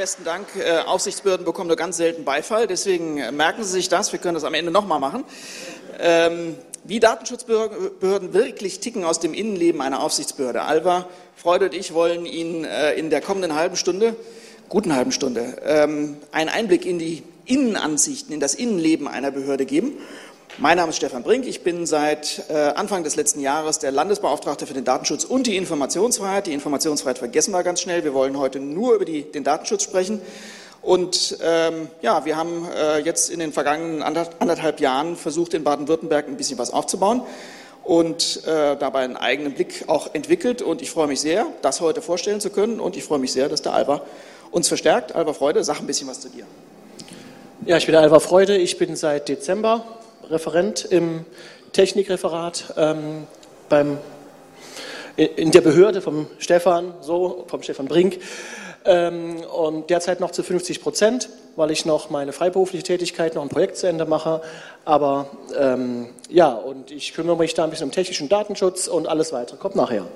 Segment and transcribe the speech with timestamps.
[0.00, 0.46] Besten Dank.
[0.56, 4.12] Äh, Aufsichtsbehörden bekommen nur ganz selten Beifall, deswegen äh, merken Sie sich das.
[4.12, 5.24] Wir können das am Ende nochmal machen.
[5.98, 10.62] Ähm, wie Datenschutzbehörden wirklich ticken aus dem Innenleben einer Aufsichtsbehörde.
[10.62, 11.06] Alva,
[11.36, 14.16] Freude und ich wollen Ihnen äh, in der kommenden halben Stunde,
[14.70, 19.98] guten halben Stunde, ähm, einen Einblick in die Innenansichten, in das Innenleben einer Behörde geben.
[20.62, 21.46] Mein Name ist Stefan Brink.
[21.46, 25.56] Ich bin seit äh, Anfang des letzten Jahres der Landesbeauftragte für den Datenschutz und die
[25.56, 26.46] Informationsfreiheit.
[26.46, 28.04] Die Informationsfreiheit vergessen wir ganz schnell.
[28.04, 30.20] Wir wollen heute nur über die, den Datenschutz sprechen.
[30.82, 36.28] Und ähm, ja, wir haben äh, jetzt in den vergangenen anderthalb Jahren versucht, in Baden-Württemberg
[36.28, 37.22] ein bisschen was aufzubauen
[37.82, 40.60] und äh, dabei einen eigenen Blick auch entwickelt.
[40.60, 42.80] Und ich freue mich sehr, das heute vorstellen zu können.
[42.80, 44.02] Und ich freue mich sehr, dass der Alba
[44.50, 45.14] uns verstärkt.
[45.14, 46.44] Alba Freude, sag ein bisschen was zu dir.
[47.64, 48.58] Ja, ich bin der Alba Freude.
[48.58, 51.24] Ich bin seit Dezember Referent im
[51.72, 53.26] Technikreferat ähm,
[53.68, 53.98] beim,
[55.16, 58.18] in der Behörde vom Stefan, so, vom Stefan Brink.
[58.84, 63.50] Ähm, und derzeit noch zu 50 Prozent, weil ich noch meine freiberufliche Tätigkeit, noch ein
[63.50, 64.40] Projekt zu Ende mache.
[64.84, 65.26] Aber
[65.58, 69.58] ähm, ja, und ich kümmere mich da ein bisschen um technischen Datenschutz und alles weitere
[69.58, 70.06] kommt nachher.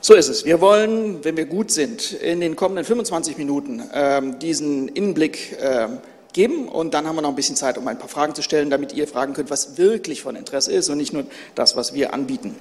[0.00, 0.44] So ist es.
[0.44, 5.98] Wir wollen, wenn wir gut sind, in den kommenden 25 Minuten ähm, diesen Innenblick ähm,
[6.36, 8.70] geben und dann haben wir noch ein bisschen Zeit, um ein paar Fragen zu stellen,
[8.70, 11.24] damit ihr fragen könnt, was wirklich von Interesse ist und nicht nur
[11.56, 12.54] das, was wir anbieten.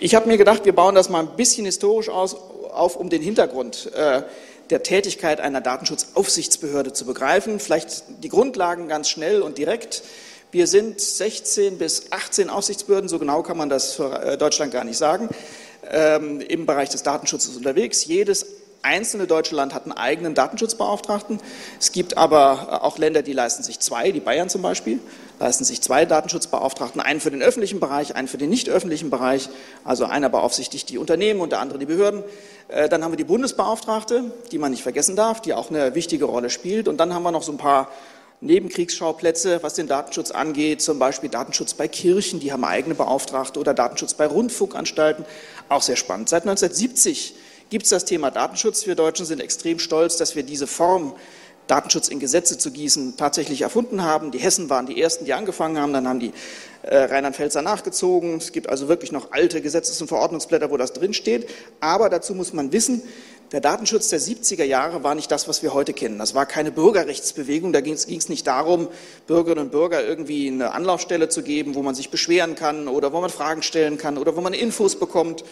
[0.00, 3.22] Ich habe mir gedacht, wir bauen das mal ein bisschen historisch aus, auf, um den
[3.22, 4.22] Hintergrund äh,
[4.70, 7.60] der Tätigkeit einer Datenschutzaufsichtsbehörde zu begreifen.
[7.60, 10.02] Vielleicht die Grundlagen ganz schnell und direkt.
[10.50, 14.84] Wir sind 16 bis 18 Aufsichtsbehörden, so genau kann man das für äh, Deutschland gar
[14.84, 15.28] nicht sagen,
[15.90, 18.04] ähm, im Bereich des Datenschutzes unterwegs.
[18.06, 18.46] Jedes
[18.82, 21.40] einzelne deutsche Land hat einen eigenen Datenschutzbeauftragten.
[21.80, 24.98] Es gibt aber auch Länder, die leisten sich zwei, die Bayern zum Beispiel,
[25.38, 29.48] leisten sich zwei Datenschutzbeauftragten, einen für den öffentlichen Bereich, einen für den nicht öffentlichen Bereich.
[29.84, 32.24] Also einer beaufsichtigt die Unternehmen und der andere die Behörden.
[32.68, 36.24] Äh, dann haben wir die Bundesbeauftragte, die man nicht vergessen darf, die auch eine wichtige
[36.24, 36.88] Rolle spielt.
[36.88, 37.88] Und dann haben wir noch so ein paar
[38.42, 43.72] Nebenkriegsschauplätze, was den Datenschutz angeht, zum Beispiel Datenschutz bei Kirchen, die haben eigene Beauftragte oder
[43.72, 45.24] Datenschutz bei Rundfunkanstalten,
[45.68, 46.28] auch sehr spannend.
[46.28, 47.36] Seit 1970
[47.72, 48.86] gibt es das Thema Datenschutz.
[48.86, 51.14] Wir Deutschen sind extrem stolz, dass wir diese Form,
[51.68, 54.30] Datenschutz in Gesetze zu gießen, tatsächlich erfunden haben.
[54.30, 56.32] Die Hessen waren die Ersten, die angefangen haben, dann haben die
[56.82, 58.36] äh, Rheinland-Pfälzer nachgezogen.
[58.36, 61.48] Es gibt also wirklich noch alte Gesetzes- und Verordnungsblätter, wo das drinsteht.
[61.80, 63.00] Aber dazu muss man wissen,
[63.52, 66.18] der Datenschutz der 70er Jahre war nicht das, was wir heute kennen.
[66.18, 67.72] Das war keine Bürgerrechtsbewegung.
[67.72, 68.88] Da ging es nicht darum,
[69.26, 73.20] Bürgerinnen und Bürger irgendwie eine Anlaufstelle zu geben, wo man sich beschweren kann oder wo
[73.22, 75.42] man Fragen stellen kann oder wo man Infos bekommt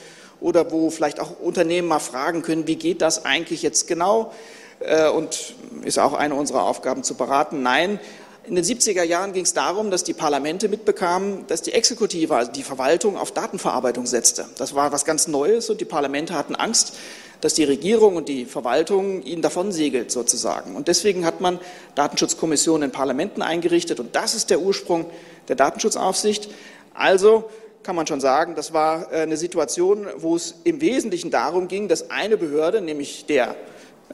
[0.41, 4.33] oder wo vielleicht auch Unternehmen mal fragen können, wie geht das eigentlich jetzt genau?
[4.81, 7.63] Äh, und ist auch eine unserer Aufgaben zu beraten.
[7.63, 8.01] Nein,
[8.45, 12.51] in den 70er Jahren ging es darum, dass die Parlamente mitbekamen, dass die Exekutive, also
[12.51, 14.47] die Verwaltung, auf Datenverarbeitung setzte.
[14.57, 16.95] Das war was ganz Neues und die Parlamente hatten Angst,
[17.43, 20.75] dass die Regierung und die Verwaltung ihnen davon segelt sozusagen.
[20.75, 21.59] Und deswegen hat man
[21.95, 25.07] Datenschutzkommissionen in Parlamenten eingerichtet und das ist der Ursprung
[25.49, 26.51] der Datenschutzaufsicht.
[26.95, 27.49] Also
[27.83, 31.89] kann man schon sagen, das war äh, eine Situation, wo es im Wesentlichen darum ging,
[31.89, 33.57] dass eine Behörde, nämlich der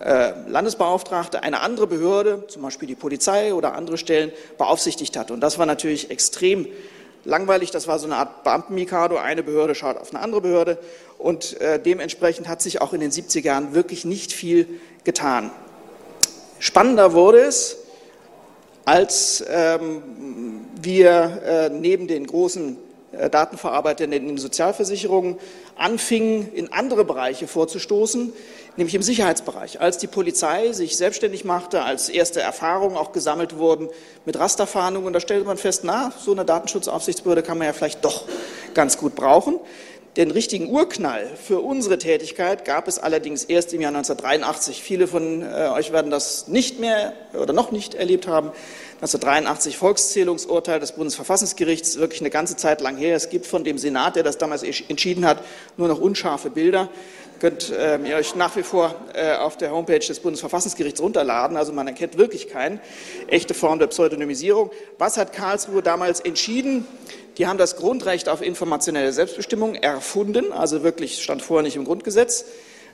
[0.01, 5.31] äh, Landesbeauftragte, eine andere Behörde, zum Beispiel die Polizei oder andere Stellen, beaufsichtigt hat.
[5.31, 6.67] Und das war natürlich extrem
[7.25, 7.71] langweilig.
[7.71, 9.17] Das war so eine Art Beamtenmikado.
[9.17, 10.79] Eine Behörde schaut auf eine andere Behörde.
[11.19, 14.69] Und äh, dementsprechend hat sich auch in den 70er Jahren wirklich nicht viel
[15.05, 15.51] getan.
[16.59, 17.79] Spannender wurde es,
[18.85, 22.79] als ähm, wir äh, neben den großen
[23.19, 25.39] äh, Datenverarbeiter in den Sozialversicherungen
[25.77, 28.33] anfingen, in andere Bereiche vorzustoßen,
[28.77, 29.81] nämlich im Sicherheitsbereich.
[29.81, 33.89] Als die Polizei sich selbstständig machte, als erste Erfahrungen auch gesammelt wurden
[34.25, 38.25] mit Rasterfahndungen, da stellte man fest, na, so eine Datenschutzaufsichtsbehörde kann man ja vielleicht doch
[38.75, 39.59] ganz gut brauchen.
[40.17, 44.83] Den richtigen Urknall für unsere Tätigkeit gab es allerdings erst im Jahr 1983.
[44.83, 48.49] Viele von äh, euch werden das nicht mehr oder noch nicht erlebt haben.
[49.03, 53.15] 1983 Volkszählungsurteil des Bundesverfassungsgerichts, wirklich eine ganze Zeit lang her.
[53.15, 55.43] Es gibt von dem Senat, der das damals entschieden hat,
[55.77, 56.89] nur noch unscharfe Bilder.
[57.39, 61.59] Könnt äh, ihr euch nach wie vor äh, auf der Homepage des Bundesverfassungsgerichts runterladen.
[61.59, 62.81] Also man erkennt wirklich keine
[63.27, 64.71] echte Form der Pseudonymisierung.
[64.97, 66.87] Was hat Karlsruhe damals entschieden?
[67.39, 72.47] Die haben das Grundrecht auf informationelle Selbstbestimmung erfunden, also wirklich stand vorher nicht im Grundgesetz.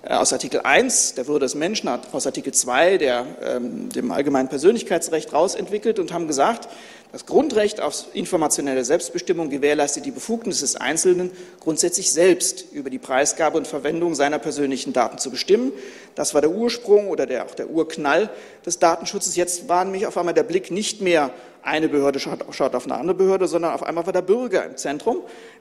[0.03, 4.49] Äh, aus Artikel 1 der Würde des Menschen, aus Artikel 2 der, ähm, dem allgemeinen
[4.49, 6.69] Persönlichkeitsrecht rausentwickelt und haben gesagt,
[7.13, 11.31] das Grundrecht auf informationelle Selbstbestimmung gewährleistet die Befugnis des Einzelnen,
[11.61, 15.73] grundsätzlich selbst über die Preisgabe und Verwendung seiner persönlichen Daten zu bestimmen.
[16.15, 18.31] Das war der Ursprung oder der, auch der Urknall
[18.65, 19.37] des Datenschutzes.
[19.37, 21.31] Jetzt war nämlich auf einmal der Blick nicht mehr
[21.63, 24.79] eine Behörde schaut, schaut auf eine andere Behörde, sondern auf einmal war der Bürger im
[24.79, 25.19] Zentrum.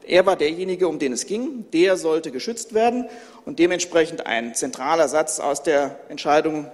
[0.08, 1.66] Er war derjenige, um den es ging.
[1.74, 3.10] Der sollte geschützt werden
[3.46, 6.72] und dementsprechend ein zentraler Satz aus der Entscheidung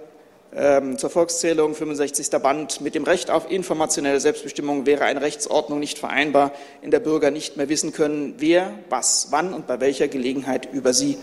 [0.50, 2.30] zur Volkszählung, 65.
[2.40, 7.30] Band, mit dem Recht auf informationelle Selbstbestimmung wäre eine Rechtsordnung nicht vereinbar, in der Bürger
[7.30, 11.18] nicht mehr wissen können, wer, was, wann und bei welcher Gelegenheit über sie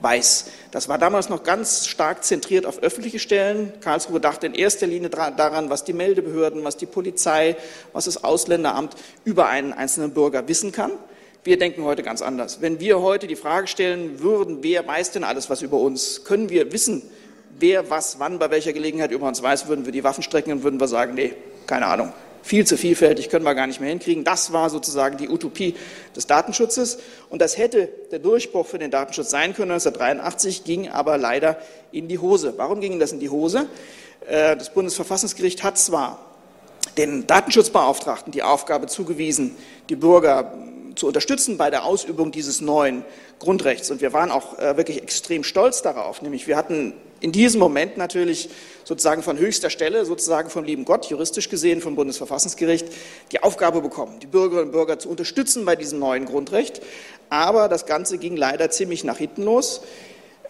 [0.00, 0.50] weiß.
[0.72, 3.72] Das war damals noch ganz stark zentriert auf öffentliche Stellen.
[3.80, 7.56] Karlsruhe dachte in erster Linie daran, was die Meldebehörden, was die Polizei,
[7.94, 8.94] was das Ausländeramt
[9.24, 10.92] über einen einzelnen Bürger wissen kann.
[11.44, 12.60] Wir denken heute ganz anders.
[12.60, 16.50] Wenn wir heute die Frage stellen würden, wer weiß denn alles was über uns, können
[16.50, 17.02] wir wissen,
[17.58, 20.62] wer was wann bei welcher Gelegenheit über uns weiß, würden wir die Waffen strecken und
[20.62, 21.34] würden wir sagen, nee,
[21.66, 22.12] keine Ahnung.
[22.42, 24.22] Viel zu vielfältig können wir gar nicht mehr hinkriegen.
[24.22, 25.74] Das war sozusagen die Utopie
[26.14, 26.98] des Datenschutzes.
[27.28, 29.72] Und das hätte der Durchbruch für den Datenschutz sein können.
[29.72, 31.58] 1983 ging aber leider
[31.90, 32.54] in die Hose.
[32.56, 33.66] Warum ging das in die Hose?
[34.28, 36.24] Äh, das Bundesverfassungsgericht hat zwar
[36.96, 39.56] den Datenschutzbeauftragten die Aufgabe zugewiesen,
[39.88, 40.52] die Bürger
[40.96, 43.04] zu unterstützen bei der Ausübung dieses neuen
[43.38, 43.90] Grundrechts.
[43.90, 46.22] Und wir waren auch äh, wirklich extrem stolz darauf.
[46.22, 48.50] Nämlich wir hatten in diesem Moment natürlich
[48.84, 52.86] sozusagen von höchster Stelle, sozusagen vom lieben Gott, juristisch gesehen vom Bundesverfassungsgericht,
[53.32, 56.82] die Aufgabe bekommen, die Bürgerinnen und Bürger zu unterstützen bei diesem neuen Grundrecht.
[57.28, 59.82] Aber das Ganze ging leider ziemlich nach hinten los.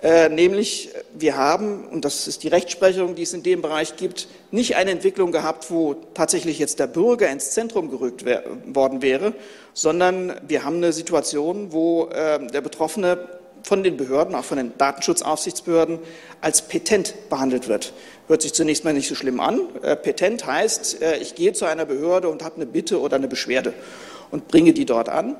[0.02, 4.28] Äh, nämlich, wir haben, und das ist die Rechtsprechung, die es in dem Bereich gibt,
[4.50, 8.24] nicht eine Entwicklung gehabt, wo tatsächlich jetzt der Bürger ins Zentrum gerückt
[8.66, 9.32] worden wäre,
[9.72, 13.26] sondern wir haben eine Situation, wo äh, der Betroffene
[13.62, 15.98] von den Behörden, auch von den Datenschutzaufsichtsbehörden,
[16.40, 17.92] als petent behandelt wird.
[18.28, 19.60] Hört sich zunächst mal nicht so schlimm an.
[19.82, 23.28] Äh, petent heißt, äh, ich gehe zu einer Behörde und habe eine Bitte oder eine
[23.28, 23.72] Beschwerde
[24.30, 25.36] und bringe die dort an.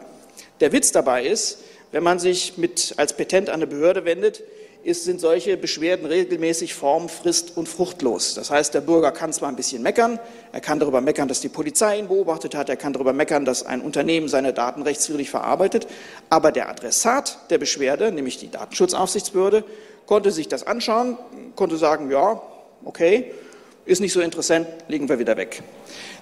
[0.60, 1.58] Der Witz dabei ist,
[1.96, 4.42] wenn man sich mit, als Petent an eine Behörde wendet,
[4.84, 8.34] ist, sind solche Beschwerden regelmäßig form-, frist- und fruchtlos.
[8.34, 10.20] Das heißt, der Bürger kann zwar ein bisschen meckern,
[10.52, 13.64] er kann darüber meckern, dass die Polizei ihn beobachtet hat, er kann darüber meckern, dass
[13.64, 15.86] ein Unternehmen seine Daten rechtswidrig verarbeitet,
[16.28, 19.64] aber der Adressat der Beschwerde, nämlich die Datenschutzaufsichtsbehörde,
[20.04, 21.16] konnte sich das anschauen,
[21.54, 22.42] konnte sagen, ja,
[22.84, 23.32] okay,
[23.86, 25.62] ist nicht so interessant, legen wir wieder weg.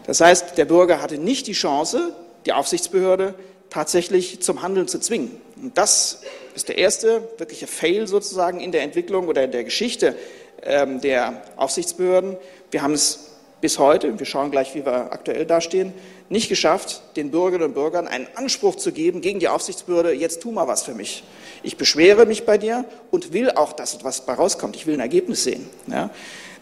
[0.07, 2.15] Das heißt, der Bürger hatte nicht die Chance,
[2.47, 3.35] die Aufsichtsbehörde
[3.75, 5.33] tatsächlich zum Handeln zu zwingen.
[5.61, 6.23] Und das
[6.55, 10.15] ist der erste wirkliche Fail sozusagen in der Entwicklung oder in der Geschichte
[10.63, 12.37] ähm, der Aufsichtsbehörden.
[12.71, 13.31] Wir haben es
[13.61, 15.93] bis heute, wir schauen gleich, wie wir aktuell dastehen,
[16.29, 20.53] nicht geschafft, den Bürgerinnen und Bürgern einen Anspruch zu geben gegen die Aufsichtsbehörde, jetzt tu
[20.53, 21.25] mal was für mich.
[21.65, 24.77] Ich beschwere mich bei dir und will auch, dass etwas bei rauskommt.
[24.77, 25.69] Ich will ein Ergebnis sehen.
[25.89, 26.11] Ja?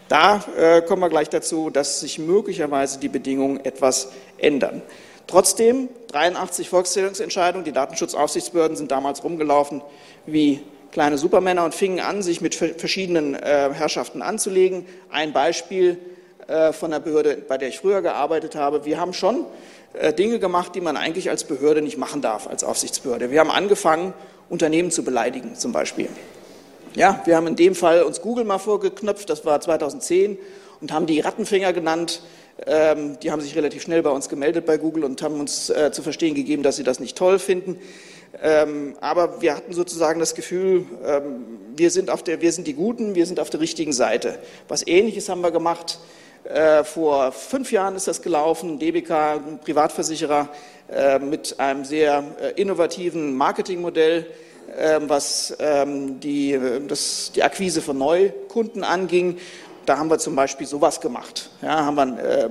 [0.07, 4.81] Da äh, kommen wir gleich dazu, dass sich möglicherweise die Bedingungen etwas ändern.
[5.33, 9.81] Trotzdem, 83 Volkszählungsentscheidungen, die Datenschutzaufsichtsbehörden sind damals rumgelaufen
[10.27, 14.85] wie kleine Supermänner und fingen an, sich mit verschiedenen äh, Herrschaften anzulegen.
[15.09, 15.97] Ein Beispiel
[16.45, 18.85] äh, von der Behörde, bei der ich früher gearbeitet habe.
[18.85, 19.47] Wir haben schon
[19.93, 23.31] äh, Dinge gemacht, die man eigentlich als Behörde nicht machen darf, als Aufsichtsbehörde.
[23.31, 24.13] Wir haben angefangen,
[24.49, 26.09] Unternehmen zu beleidigen, zum Beispiel.
[26.93, 30.37] Ja, wir haben in dem Fall uns Google mal vorgeknöpft, das war 2010,
[30.79, 32.21] und haben die Rattenfänger genannt.
[32.65, 35.91] Ähm, die haben sich relativ schnell bei uns gemeldet bei Google und haben uns äh,
[35.91, 37.79] zu verstehen gegeben, dass sie das nicht toll finden.
[38.41, 41.45] Ähm, aber wir hatten sozusagen das Gefühl, ähm,
[41.75, 44.39] wir, sind auf der, wir sind die Guten, wir sind auf der richtigen Seite.
[44.67, 45.99] Was Ähnliches haben wir gemacht.
[46.43, 48.79] Äh, vor fünf Jahren ist das gelaufen.
[48.79, 50.49] DBK, ein Privatversicherer,
[50.91, 54.25] äh, mit einem sehr äh, innovativen Marketingmodell,
[54.77, 59.37] äh, was ähm, die, äh, das, die Akquise von Neukunden anging.
[59.85, 61.49] Da haben wir zum Beispiel sowas gemacht.
[61.61, 62.49] Ja, haben wir äh,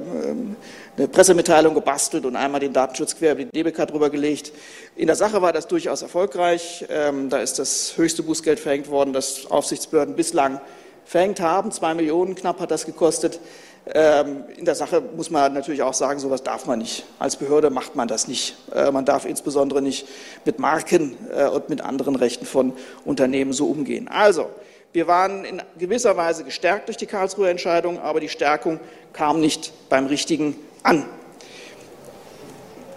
[0.96, 4.52] eine Pressemitteilung gebastelt und einmal den Datenschutz quer über die DBK drüber gelegt.
[4.96, 6.84] In der Sache war das durchaus erfolgreich.
[6.90, 10.60] Ähm, da ist das höchste Bußgeld verhängt worden, das Aufsichtsbehörden bislang
[11.06, 11.72] verhängt haben.
[11.72, 13.40] Zwei Millionen knapp hat das gekostet.
[13.94, 17.04] Ähm, in der Sache muss man natürlich auch sagen, sowas darf man nicht.
[17.18, 18.56] Als Behörde macht man das nicht.
[18.74, 20.06] Äh, man darf insbesondere nicht
[20.44, 22.74] mit Marken äh, und mit anderen Rechten von
[23.04, 24.08] Unternehmen so umgehen.
[24.08, 24.50] Also,
[24.92, 28.78] wir waren in gewisser Weise gestärkt durch die Karlsruher Entscheidung, aber die Stärkung
[29.12, 31.06] kam nicht beim Richtigen an.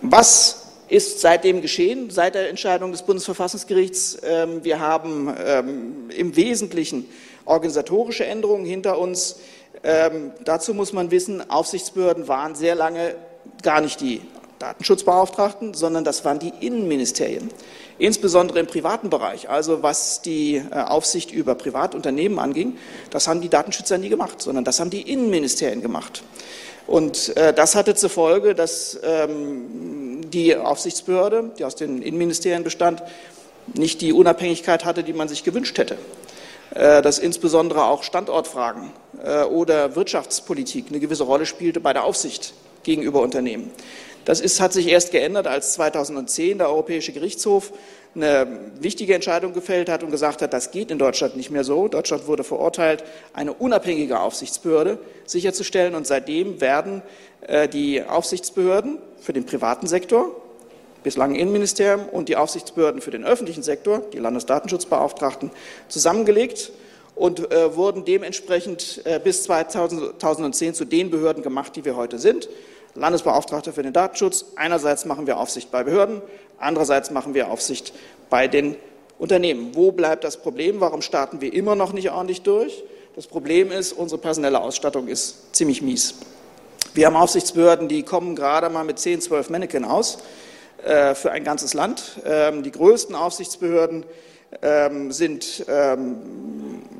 [0.01, 4.19] Was ist seitdem geschehen, seit der Entscheidung des Bundesverfassungsgerichts?
[4.23, 7.07] Ähm, wir haben ähm, im Wesentlichen
[7.45, 9.37] organisatorische Änderungen hinter uns.
[9.83, 13.15] Ähm, dazu muss man wissen, Aufsichtsbehörden waren sehr lange
[13.63, 14.21] gar nicht die
[14.59, 17.49] Datenschutzbeauftragten, sondern das waren die Innenministerien
[17.99, 22.77] insbesondere im privaten Bereich, also was die äh, Aufsicht über Privatunternehmen anging,
[23.09, 26.23] das haben die Datenschützer nie gemacht, sondern das haben die Innenministerien gemacht.
[26.87, 33.01] Und äh, das hatte zur Folge, dass ähm, die Aufsichtsbehörde, die aus den Innenministerien bestand,
[33.73, 35.97] nicht die Unabhängigkeit hatte, die man sich gewünscht hätte.
[36.75, 38.91] Äh, dass insbesondere auch Standortfragen
[39.23, 43.71] äh, oder Wirtschaftspolitik eine gewisse Rolle spielte bei der Aufsicht gegenüber Unternehmen.
[44.25, 47.71] Das ist, hat sich erst geändert, als 2010 der Europäische Gerichtshof
[48.15, 48.47] eine
[48.79, 51.87] wichtige Entscheidung gefällt hat und gesagt hat, das geht in Deutschland nicht mehr so.
[51.87, 53.03] Deutschland wurde verurteilt,
[53.33, 55.93] eine unabhängige Aufsichtsbehörde sicherzustellen.
[55.93, 57.03] Und seitdem werden
[57.41, 60.35] äh, die Aufsichtsbehörden für den privaten Sektor,
[61.03, 65.51] bislang Innenministerium, und die Aufsichtsbehörden für den öffentlichen Sektor, die Landesdatenschutzbeauftragten,
[65.87, 66.71] zusammengelegt
[67.15, 72.49] und äh, wurden dementsprechend äh, bis 2010 zu den Behörden gemacht, die wir heute sind.
[72.95, 74.45] Landesbeauftragter für den Datenschutz.
[74.55, 76.21] Einerseits machen wir Aufsicht bei Behörden,
[76.57, 77.93] Andererseits machen wir Aufsicht
[78.29, 78.75] bei den
[79.19, 79.75] Unternehmen.
[79.75, 80.79] Wo bleibt das Problem?
[80.79, 82.83] Warum starten wir immer noch nicht ordentlich durch?
[83.15, 86.15] Das Problem ist, unsere personelle Ausstattung ist ziemlich mies.
[86.93, 90.19] Wir haben Aufsichtsbehörden, die kommen gerade mal mit 10, 12 Mannequin aus
[90.83, 92.21] äh, für ein ganzes Land.
[92.25, 94.05] Ähm, die größten Aufsichtsbehörden
[95.09, 96.17] sind, ähm,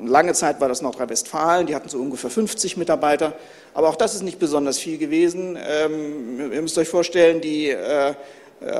[0.04, 3.32] lange Zeit war das Nordrhein-Westfalen, die hatten so ungefähr 50 Mitarbeiter,
[3.74, 5.58] aber auch das ist nicht besonders viel gewesen.
[5.60, 8.14] Ähm, ihr müsst euch vorstellen, die äh,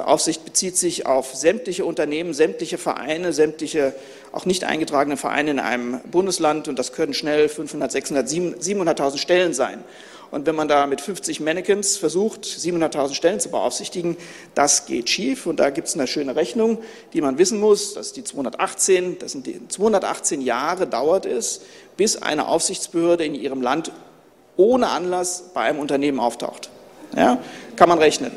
[0.05, 3.93] Aufsicht bezieht sich auf sämtliche Unternehmen, sämtliche Vereine, sämtliche
[4.33, 9.53] auch nicht eingetragene Vereine in einem Bundesland und das können schnell 500, 600, 700.000 Stellen
[9.53, 9.85] sein.
[10.31, 14.17] Und wenn man da mit 50 Mannequins versucht, 700.000 Stellen zu beaufsichtigen,
[14.55, 15.47] das geht schief.
[15.47, 16.79] Und da gibt es eine schöne Rechnung,
[17.13, 17.95] die man wissen muss.
[17.95, 19.19] Das ist die 218.
[19.19, 21.63] Das sind die 218 Jahre dauert es,
[21.97, 23.93] bis eine Aufsichtsbehörde in ihrem Land
[24.57, 26.71] ohne Anlass bei einem Unternehmen auftaucht.
[27.15, 27.39] Ja,
[27.77, 28.33] kann man rechnen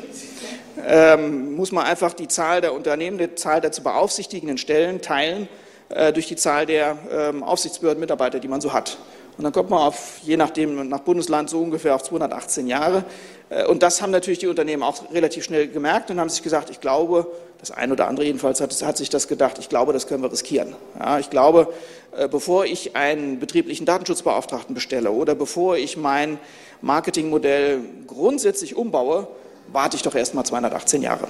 [0.86, 5.48] ähm, muss man einfach die Zahl der Unternehmen, die Zahl der zu beaufsichtigenden Stellen teilen
[5.88, 8.98] äh, durch die Zahl der ähm, Aufsichtsbehördenmitarbeiter, die man so hat.
[9.40, 13.04] Und dann kommt man auf, je nachdem, nach Bundesland so ungefähr auf 218 Jahre.
[13.48, 16.68] Äh, und das haben natürlich die Unternehmen auch relativ schnell gemerkt und haben sich gesagt,
[16.68, 17.26] ich glaube,
[17.58, 20.30] das eine oder andere jedenfalls hat, hat sich das gedacht, ich glaube, das können wir
[20.30, 20.74] riskieren.
[20.98, 21.72] Ja, ich glaube,
[22.14, 26.38] äh, bevor ich einen betrieblichen Datenschutzbeauftragten bestelle oder bevor ich mein
[26.82, 29.26] Marketingmodell grundsätzlich umbaue,
[29.68, 31.28] warte ich doch erst mal 218 Jahre.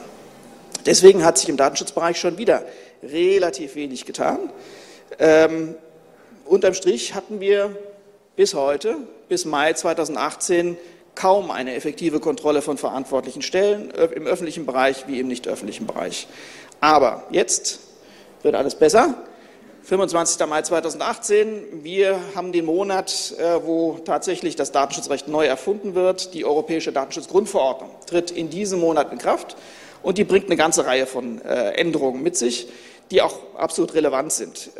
[0.84, 2.64] Deswegen hat sich im Datenschutzbereich schon wieder
[3.04, 4.50] relativ wenig getan.
[5.20, 5.76] Ähm,
[6.44, 7.76] unterm Strich hatten wir
[8.36, 8.96] bis heute,
[9.28, 10.76] bis Mai 2018,
[11.14, 15.86] kaum eine effektive Kontrolle von verantwortlichen Stellen äh, im öffentlichen Bereich wie im nicht öffentlichen
[15.86, 16.28] Bereich.
[16.80, 17.80] Aber jetzt
[18.42, 19.14] wird alles besser.
[19.82, 20.46] 25.
[20.46, 21.82] Mai 2018.
[21.82, 26.34] Wir haben den Monat, äh, wo tatsächlich das Datenschutzrecht neu erfunden wird.
[26.34, 29.56] Die Europäische Datenschutzgrundverordnung tritt in diesem Monat in Kraft
[30.02, 32.68] und die bringt eine ganze Reihe von äh, Änderungen mit sich,
[33.10, 34.70] die auch absolut relevant sind.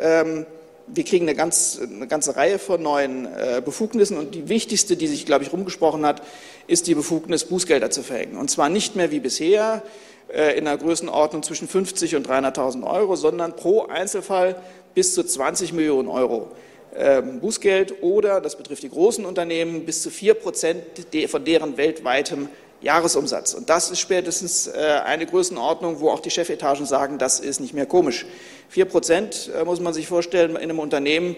[0.92, 5.06] Wir kriegen eine, ganz, eine ganze Reihe von neuen äh, Befugnissen und die wichtigste, die
[5.06, 6.22] sich, glaube ich, rumgesprochen hat,
[6.66, 8.36] ist die Befugnis, Bußgelder zu verhängen.
[8.36, 9.82] Und zwar nicht mehr wie bisher
[10.28, 14.54] in einer Größenordnung zwischen 50 und 300.000 Euro, sondern pro Einzelfall
[14.94, 16.52] bis zu 20 Millionen Euro
[16.96, 20.82] ähm, Bußgeld oder, das betrifft die großen Unternehmen, bis zu 4 Prozent
[21.28, 22.48] von deren weltweitem
[22.80, 23.54] Jahresumsatz.
[23.54, 27.74] Und das ist spätestens äh, eine Größenordnung, wo auch die Chefetagen sagen, das ist nicht
[27.74, 28.26] mehr komisch.
[28.70, 31.36] 4 Prozent äh, muss man sich vorstellen in einem Unternehmen,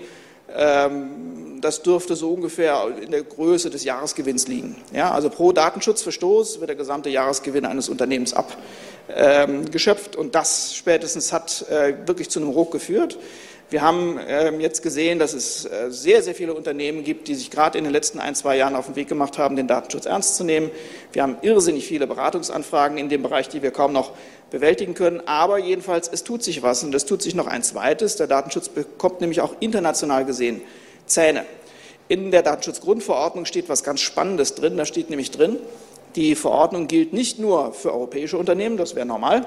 [0.54, 4.76] ähm, das dürfte so ungefähr in der Größe des Jahresgewinns liegen.
[4.92, 11.32] Ja, also pro Datenschutzverstoß wird der gesamte Jahresgewinn eines Unternehmens abgeschöpft ähm, und das spätestens
[11.32, 13.18] hat äh, wirklich zu einem Ruck geführt.
[13.72, 17.50] Wir haben ähm, jetzt gesehen, dass es äh, sehr, sehr viele Unternehmen gibt, die sich
[17.50, 20.36] gerade in den letzten ein, zwei Jahren auf den Weg gemacht haben, den Datenschutz ernst
[20.36, 20.70] zu nehmen.
[21.12, 24.12] Wir haben irrsinnig viele Beratungsanfragen in dem Bereich, die wir kaum noch
[24.50, 25.22] bewältigen können.
[25.24, 28.16] Aber jedenfalls, es tut sich was und es tut sich noch ein zweites.
[28.16, 30.60] Der Datenschutz bekommt nämlich auch international gesehen
[31.06, 31.46] Zähne.
[32.08, 34.76] In der Datenschutzgrundverordnung steht was ganz Spannendes drin.
[34.76, 35.56] Da steht nämlich drin,
[36.14, 39.46] die Verordnung gilt nicht nur für europäische Unternehmen, das wäre normal,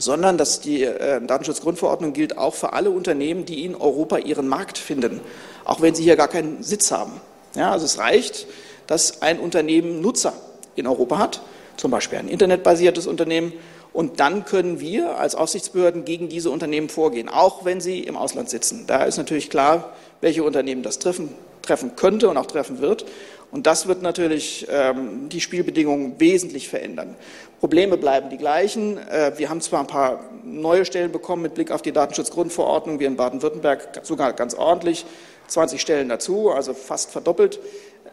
[0.00, 4.78] sondern dass die äh, Datenschutzgrundverordnung gilt auch für alle Unternehmen, die in Europa ihren Markt
[4.78, 5.20] finden,
[5.64, 7.20] auch wenn sie hier gar keinen Sitz haben.
[7.54, 8.46] Ja, also es reicht,
[8.86, 10.32] dass ein Unternehmen Nutzer
[10.74, 11.42] in Europa hat,
[11.76, 13.52] zum Beispiel ein internetbasiertes Unternehmen,
[13.92, 18.48] und dann können wir als Aufsichtsbehörden gegen diese Unternehmen vorgehen, auch wenn sie im Ausland
[18.48, 18.84] sitzen.
[18.86, 23.04] Da ist natürlich klar, welche Unternehmen das treffen, treffen könnte und auch treffen wird.
[23.50, 27.16] Und das wird natürlich ähm, die Spielbedingungen wesentlich verändern.
[27.58, 28.96] Probleme bleiben die gleichen.
[28.96, 33.08] Äh, wir haben zwar ein paar neue Stellen bekommen mit Blick auf die Datenschutzgrundverordnung, wir
[33.08, 35.04] in Baden-Württemberg sogar ganz ordentlich,
[35.48, 37.58] 20 Stellen dazu, also fast verdoppelt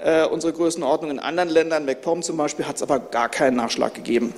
[0.04, 1.12] äh, unsere Größenordnung.
[1.12, 4.34] In anderen Ländern, MacPom zum Beispiel, hat es aber gar keinen Nachschlag gegeben.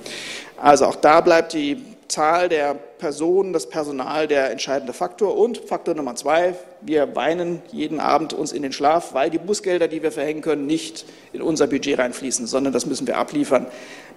[0.56, 5.36] Also auch da bleibt die Zahl der Personen, das Personal der entscheidende Faktor.
[5.36, 9.88] Und Faktor Nummer zwei, wir weinen jeden Abend uns in den Schlaf, weil die Bußgelder,
[9.88, 13.66] die wir verhängen können, nicht in unser Budget reinfließen, sondern das müssen wir abliefern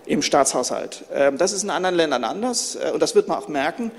[0.06, 1.06] im Staatshaushalt.
[1.13, 3.92] Ähm, das ist in anderen Ländern anders äh, und das wird man auch merken.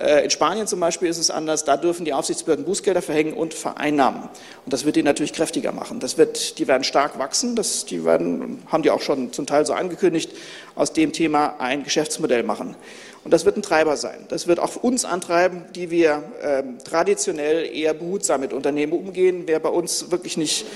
[0.00, 1.64] Äh, in Spanien zum Beispiel ist es anders.
[1.64, 4.22] Da dürfen die Aufsichtsbehörden Bußgelder verhängen und vereinnahmen.
[4.64, 6.00] Und das wird die natürlich kräftiger machen.
[6.00, 7.56] Das wird, die werden stark wachsen.
[7.56, 10.32] Das, die werden, haben die auch schon zum Teil so angekündigt,
[10.74, 12.76] aus dem Thema ein Geschäftsmodell machen.
[13.24, 14.19] Und das wird ein Treiber sein.
[14.20, 14.28] Sein.
[14.28, 19.44] Das wird auch uns antreiben, die wir ähm, traditionell eher behutsam mit Unternehmen umgehen.
[19.46, 20.66] Wer bei uns wirklich nicht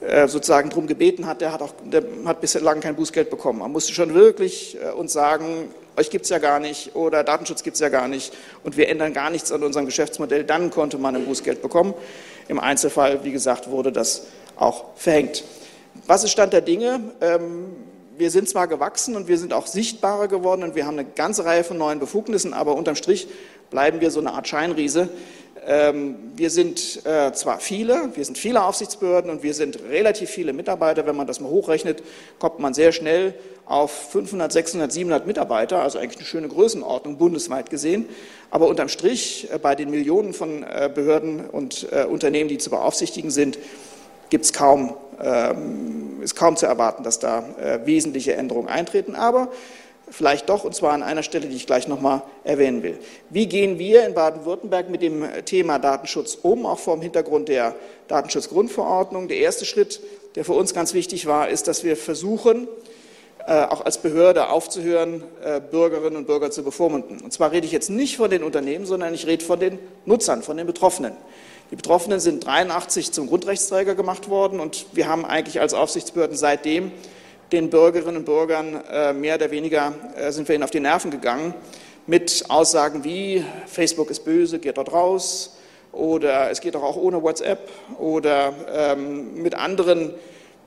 [0.00, 3.60] äh, sozusagen darum gebeten hat, der hat, auch, der hat bislang kein Bußgeld bekommen.
[3.60, 7.64] Man musste schon wirklich äh, uns sagen, euch gibt es ja gar nicht oder Datenschutz
[7.64, 10.96] gibt es ja gar nicht und wir ändern gar nichts an unserem Geschäftsmodell, dann konnte
[10.96, 11.94] man ein Bußgeld bekommen.
[12.46, 14.26] Im Einzelfall, wie gesagt, wurde das
[14.56, 15.42] auch verhängt.
[16.06, 17.00] Was ist Stand der Dinge?
[17.20, 17.66] Ähm,
[18.18, 21.44] wir sind zwar gewachsen und wir sind auch sichtbarer geworden und wir haben eine ganze
[21.44, 23.28] Reihe von neuen Befugnissen, aber unterm Strich
[23.70, 25.08] bleiben wir so eine Art Scheinriese,
[25.66, 30.54] ähm, wir sind äh, zwar viele, wir sind viele Aufsichtsbehörden und wir sind relativ viele
[30.54, 31.04] Mitarbeiter.
[31.06, 32.02] Wenn man das mal hochrechnet,
[32.38, 33.34] kommt man sehr schnell
[33.66, 38.06] auf 500, 600, 700 Mitarbeiter, also eigentlich eine schöne Größenordnung bundesweit gesehen.
[38.50, 43.30] Aber unterm Strich, äh, bei den Millionen von äh, Behörden und Unternehmen, die zu beaufsichtigen
[43.30, 43.58] sind,
[44.32, 47.44] es kaum, ähm, ist kaum zu erwarten, dass da
[47.84, 49.14] wesentliche Änderungen eintreten.
[49.14, 49.48] Aber
[50.10, 52.98] vielleicht doch, und zwar an einer Stelle, die ich gleich nochmal erwähnen will.
[53.30, 57.74] Wie gehen wir in Baden-Württemberg mit dem Thema Datenschutz um, auch vor dem Hintergrund der
[58.08, 59.28] Datenschutzgrundverordnung?
[59.28, 60.00] Der erste Schritt,
[60.34, 62.68] der für uns ganz wichtig war, ist, dass wir versuchen,
[63.46, 67.20] äh, auch als Behörde aufzuhören, äh, Bürgerinnen und Bürger zu bevormunden.
[67.22, 70.42] Und zwar rede ich jetzt nicht von den Unternehmen, sondern ich rede von den Nutzern,
[70.42, 71.12] von den Betroffenen.
[71.70, 76.92] Die Betroffenen sind 83 zum Grundrechtsträger gemacht worden und wir haben eigentlich als Aufsichtsbehörden seitdem
[77.52, 81.10] den Bürgerinnen und Bürgern äh, mehr oder weniger äh, sind wir ihnen auf die Nerven
[81.10, 81.52] gegangen
[82.06, 85.58] mit Aussagen wie Facebook ist böse, geht dort raus
[85.92, 90.14] oder es geht doch auch ohne WhatsApp oder ähm, mit anderen,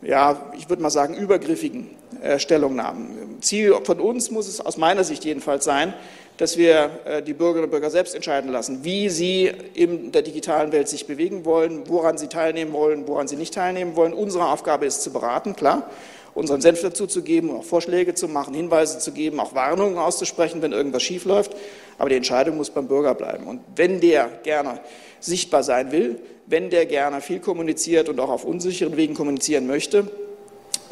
[0.03, 1.89] ja, ich würde mal sagen, übergriffigen
[2.37, 3.37] Stellungnahmen.
[3.41, 5.93] Ziel von uns muss es aus meiner Sicht jedenfalls sein,
[6.37, 10.87] dass wir die Bürgerinnen und Bürger selbst entscheiden lassen, wie sie in der digitalen Welt
[10.87, 14.13] sich bewegen wollen, woran sie teilnehmen wollen, woran sie nicht teilnehmen wollen.
[14.13, 15.89] Unsere Aufgabe ist zu beraten, klar
[16.33, 20.61] unseren Senf dazu zu geben, auch Vorschläge zu machen, Hinweise zu geben, auch Warnungen auszusprechen,
[20.61, 21.53] wenn irgendwas schief läuft.
[21.97, 23.47] Aber die Entscheidung muss beim Bürger bleiben.
[23.47, 24.79] Und wenn der gerne
[25.19, 30.09] sichtbar sein will, wenn der gerne viel kommuniziert und auch auf unsicheren Wegen kommunizieren möchte,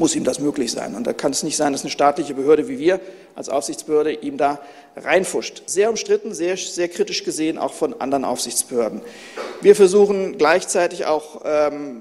[0.00, 0.94] muss ihm das möglich sein.
[0.94, 3.00] Und da kann es nicht sein, dass eine staatliche Behörde wie wir
[3.36, 4.58] als Aufsichtsbehörde ihm da
[4.96, 5.62] reinfuscht.
[5.66, 9.02] Sehr umstritten, sehr, sehr kritisch gesehen, auch von anderen Aufsichtsbehörden.
[9.60, 12.00] Wir versuchen gleichzeitig auch ähm,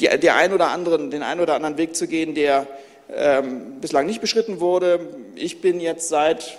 [0.00, 2.68] die, die ein oder anderen, den einen oder anderen Weg zu gehen, der
[3.12, 5.00] ähm, bislang nicht beschritten wurde.
[5.34, 6.58] Ich bin jetzt seit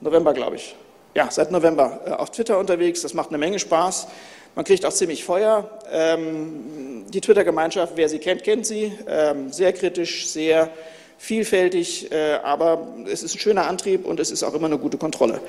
[0.00, 0.76] November, glaube ich,
[1.14, 3.02] ja, seit November äh, auf Twitter unterwegs.
[3.02, 4.06] Das macht eine Menge Spaß.
[4.54, 5.70] Man kriegt auch ziemlich Feuer.
[5.90, 8.92] Ähm, die Twitter-Gemeinschaft, wer sie kennt, kennt sie.
[9.08, 10.70] Ähm, sehr kritisch, sehr
[11.16, 14.98] vielfältig, äh, aber es ist ein schöner Antrieb und es ist auch immer eine gute
[14.98, 15.40] Kontrolle.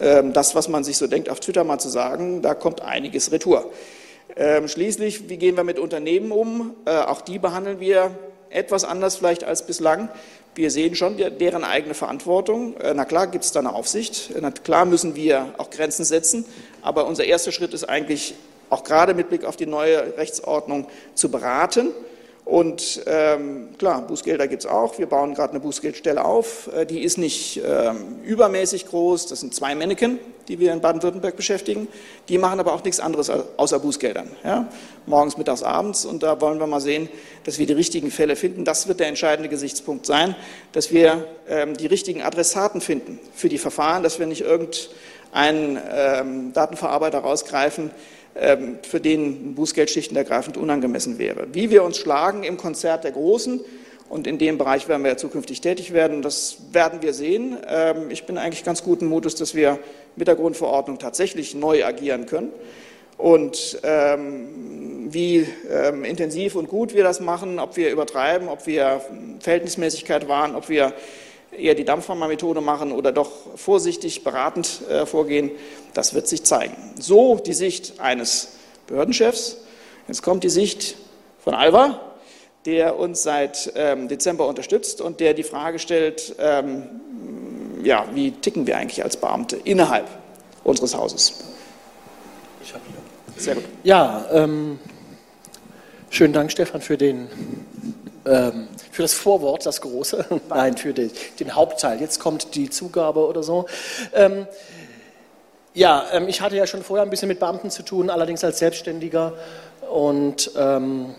[0.00, 3.32] Ähm, das, was man sich so denkt, auf Twitter mal zu sagen, da kommt einiges
[3.32, 3.70] retour.
[4.66, 6.74] Schließlich, wie gehen wir mit Unternehmen um?
[6.86, 8.10] Äh, auch die behandeln wir
[8.50, 10.08] etwas anders vielleicht als bislang.
[10.54, 12.76] Wir sehen schon deren eigene Verantwortung.
[12.76, 14.30] Äh, na klar gibt es da eine Aufsicht.
[14.40, 16.44] Na klar müssen wir auch Grenzen setzen.
[16.84, 18.34] Aber unser erster Schritt ist eigentlich
[18.70, 21.88] auch gerade mit Blick auf die neue Rechtsordnung zu beraten
[22.44, 24.98] und ähm, klar, Bußgelder gibt es auch.
[24.98, 26.68] Wir bauen gerade eine Bußgeldstelle auf.
[26.74, 29.26] Äh, die ist nicht ähm, übermäßig groß.
[29.28, 30.18] Das sind zwei Männchen,
[30.48, 31.88] die wir in Baden-Württemberg beschäftigen.
[32.28, 34.28] Die machen aber auch nichts anderes außer Bußgeldern.
[34.44, 34.68] Ja?
[35.06, 36.04] Morgens, mittags, abends.
[36.04, 37.08] Und da wollen wir mal sehen,
[37.44, 38.66] dass wir die richtigen Fälle finden.
[38.66, 40.36] Das wird der entscheidende Gesichtspunkt sein,
[40.72, 44.42] dass wir ähm, die richtigen Adressaten finden für die Verfahren, dass wir nicht
[45.34, 47.90] irgendeinen ähm, Datenverarbeiter rausgreifen,
[48.36, 51.48] ähm, für den ein Bußgeld schlicht und ergreifend unangemessen wäre.
[51.52, 53.60] Wie wir uns schlagen im Konzert der Großen,
[54.08, 56.22] und in dem Bereich werden wir ja zukünftig tätig werden.
[56.22, 57.56] Das werden wir sehen.
[57.66, 59.78] Ähm, ich bin eigentlich ganz guten Mutes, dass wir
[60.14, 62.50] mit der Grundverordnung tatsächlich neu agieren können.
[63.16, 69.00] Und ähm, wie ähm, intensiv und gut wir das machen, ob wir übertreiben, ob wir
[69.40, 70.92] Verhältnismäßigkeit wahren, ob wir
[71.58, 75.50] eher die Dampfhammermethode machen oder doch vorsichtig, beratend äh, vorgehen,
[75.92, 76.76] das wird sich zeigen.
[76.98, 79.58] So die Sicht eines Behördenchefs.
[80.08, 80.96] Jetzt kommt die Sicht
[81.38, 82.00] von Alva,
[82.66, 86.88] der uns seit ähm, Dezember unterstützt und der die Frage stellt, ähm,
[87.82, 90.08] ja, wie ticken wir eigentlich als Beamte innerhalb
[90.64, 91.44] unseres Hauses?
[92.62, 93.42] Ich habe hier.
[93.42, 93.64] Sehr gut.
[93.82, 94.78] Ja, ähm,
[96.08, 97.28] schönen Dank, Stefan, für den
[98.26, 102.00] ähm, für das Vorwort, das große, nein, für den, den, Hauptteil.
[102.00, 103.66] Jetzt kommt die Zugabe oder so.
[104.14, 104.46] Ähm,
[105.74, 108.60] ja, ähm, ich hatte ja schon vorher ein bisschen mit Beamten zu tun, allerdings als
[108.60, 109.32] Selbstständiger.
[109.90, 111.12] Und ähm,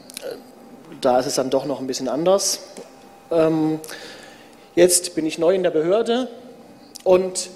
[1.02, 2.62] da ist es dann doch noch ein bisschen anders.
[3.30, 3.82] Ähm,
[4.76, 6.30] jetzt bin ich neu in der Behörde
[7.04, 7.50] und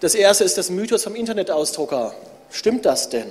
[0.00, 2.14] das erste ist das Mythos vom Internetausdrucker.
[2.48, 3.28] Stimmt das denn?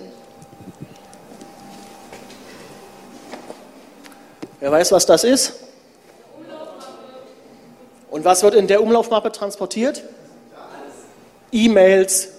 [4.60, 5.69] Wer weiß, was das ist?
[8.10, 10.04] Und was wird in der Umlaufmappe transportiert?
[11.52, 12.30] E-Mails,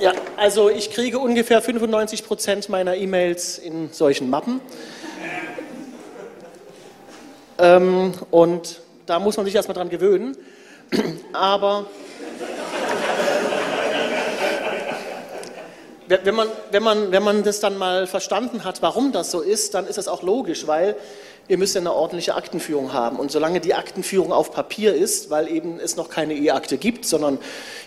[0.00, 4.60] Ja, also ich kriege ungefähr 95 Prozent meiner E-Mails in solchen Mappen.
[7.58, 10.36] Ähm, und da muss man sich erstmal dran gewöhnen.
[11.32, 11.86] Aber
[16.08, 19.74] wenn man, wenn, man, wenn man das dann mal verstanden hat, warum das so ist,
[19.74, 20.96] dann ist das auch logisch, weil
[21.48, 23.16] ihr müsst ja eine ordentliche Aktenführung haben.
[23.16, 27.38] Und solange die Aktenführung auf Papier ist, weil eben es noch keine E-Akte gibt, sondern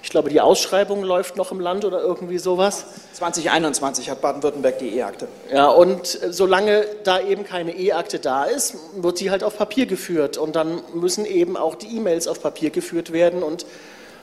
[0.03, 2.85] ich glaube, die Ausschreibung läuft noch im Land oder irgendwie sowas.
[3.13, 5.27] 2021 hat Baden-Württemberg die E-Akte.
[5.51, 10.37] Ja, und solange da eben keine E-Akte da ist, wird sie halt auf Papier geführt.
[10.37, 13.65] Und dann müssen eben auch die E-Mails auf Papier geführt werden und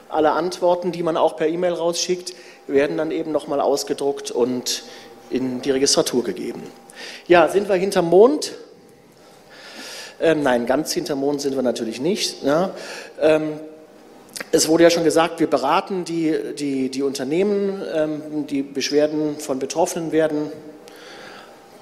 [0.09, 2.33] alle Antworten, die man auch per E-Mail rausschickt,
[2.67, 4.83] werden dann eben nochmal ausgedruckt und
[5.29, 6.63] in die Registratur gegeben.
[7.27, 8.53] Ja, sind wir hinterm Mond?
[10.23, 12.43] Ähm, nein, ganz hinterm Mond sind wir natürlich nicht.
[12.43, 12.71] Ja.
[13.21, 13.59] Ähm,
[14.53, 19.59] es wurde ja schon gesagt, wir beraten die, die, die Unternehmen, ähm, die Beschwerden von
[19.59, 20.51] Betroffenen werden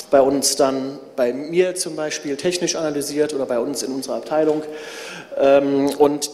[0.10, 4.63] bei uns dann, bei mir zum Beispiel, technisch analysiert oder bei uns in unserer Abteilung.
[5.38, 6.32] Ähm, und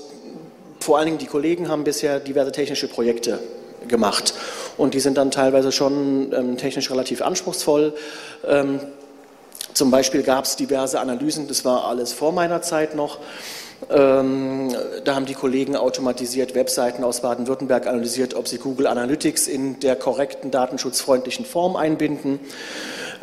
[0.79, 3.39] vor allen Dingen die Kollegen haben bisher diverse technische Projekte
[3.87, 4.33] gemacht.
[4.77, 7.93] Und die sind dann teilweise schon ähm, technisch relativ anspruchsvoll.
[9.77, 13.19] Zum Beispiel gab es diverse Analysen, das war alles vor meiner Zeit noch.
[13.91, 19.79] Ähm, da haben die Kollegen automatisiert Webseiten aus Baden-Württemberg analysiert, ob sie Google Analytics in
[19.79, 22.39] der korrekten datenschutzfreundlichen Form einbinden.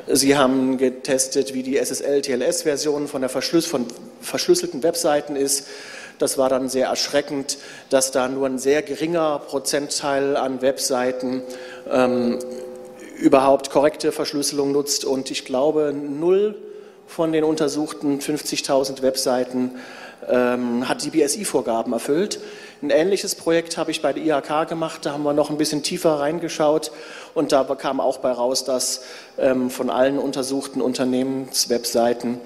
[0.07, 3.87] Sie haben getestet, wie die SSL-TLS-Version von von
[4.21, 5.67] verschlüsselten Webseiten ist.
[6.21, 7.59] Das war dann sehr erschreckend,
[7.91, 11.43] dass da nur ein sehr geringer Prozentteil an Webseiten
[11.91, 12.39] ähm,
[13.25, 16.57] überhaupt korrekte Verschlüsselung nutzt und ich glaube, null
[17.07, 19.71] von den untersuchten 50.000 Webseiten
[20.29, 22.39] ähm, hat die BSI-Vorgaben erfüllt.
[22.83, 25.83] Ein ähnliches Projekt habe ich bei der IHK gemacht, da haben wir noch ein bisschen
[25.83, 26.93] tiefer reingeschaut
[27.33, 29.05] und da kam auch bei raus, dass
[29.39, 32.41] ähm, von allen untersuchten Unternehmenswebseiten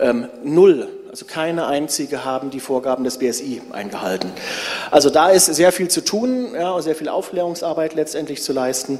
[0.00, 4.32] ähm, null, also keine einzige haben die Vorgaben des BSI eingehalten.
[4.90, 8.98] Also da ist sehr viel zu tun, ja, sehr viel Aufklärungsarbeit letztendlich zu leisten.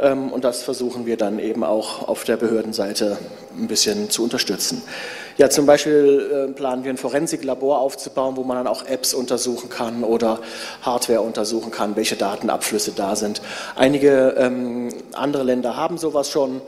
[0.00, 3.18] Ähm, und das versuchen wir dann eben auch auf der Behördenseite
[3.56, 4.82] ein bisschen zu unterstützen.
[5.36, 9.68] Ja, zum Beispiel äh, planen wir ein Forensiklabor aufzubauen, wo man dann auch Apps untersuchen
[9.68, 10.40] kann oder
[10.82, 13.42] Hardware untersuchen kann, welche Datenabflüsse da sind.
[13.76, 16.60] Einige ähm, andere Länder haben sowas schon.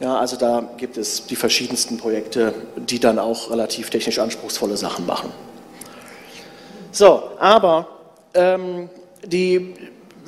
[0.00, 5.06] Ja, also da gibt es die verschiedensten Projekte, die dann auch relativ technisch anspruchsvolle Sachen
[5.06, 5.32] machen.
[6.92, 7.88] So, aber
[8.34, 8.88] ähm,
[9.24, 9.74] die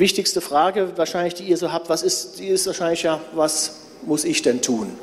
[0.01, 4.25] wichtigste Frage wahrscheinlich, die ihr so habt, was ist, die ist wahrscheinlich ja, was muss
[4.25, 4.99] ich denn tun?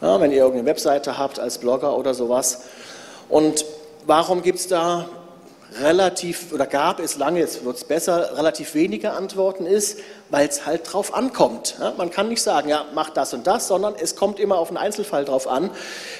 [0.00, 2.62] Ja, wenn ihr irgendeine Webseite habt als Blogger oder sowas.
[3.28, 3.64] Und
[4.06, 5.08] warum gibt es da
[5.82, 10.66] relativ, oder gab es lange, jetzt wird es besser, relativ wenige Antworten ist, weil es
[10.66, 11.76] halt drauf ankommt.
[11.78, 14.68] Ja, man kann nicht sagen, ja, mach das und das, sondern es kommt immer auf
[14.68, 15.70] einen Einzelfall drauf an.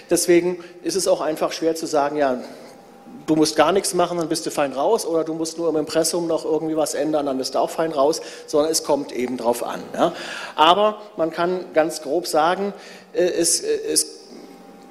[0.08, 2.38] Deswegen ist es auch einfach schwer zu sagen, ja,
[3.26, 5.76] du musst gar nichts machen, dann bist du fein raus, oder du musst nur im
[5.76, 9.36] Impressum noch irgendwie was ändern, dann bist du auch fein raus, sondern es kommt eben
[9.36, 9.80] drauf an.
[9.94, 10.12] Ja.
[10.56, 12.72] Aber man kann ganz grob sagen,
[13.12, 14.19] äh, es, äh, es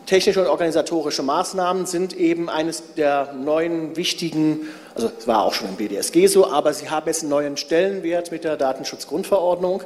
[0.10, 4.62] Technische und organisatorische Maßnahmen sind eben eines der neuen wichtigen,
[4.96, 8.32] also es war auch schon im BDSG so, aber sie haben jetzt einen neuen Stellenwert
[8.32, 9.84] mit der Datenschutzgrundverordnung.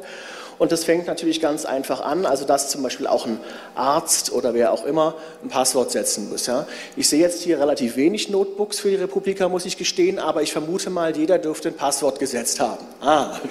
[0.60, 3.38] Und das fängt natürlich ganz einfach an, also dass zum Beispiel auch ein
[3.76, 6.46] Arzt oder wer auch immer ein Passwort setzen muss.
[6.46, 6.68] Ja.
[6.96, 10.54] Ich sehe jetzt hier relativ wenig Notebooks für die Republika, muss ich gestehen, aber ich
[10.54, 12.86] vermute mal, jeder dürfte ein Passwort gesetzt haben.
[13.02, 13.42] Ah,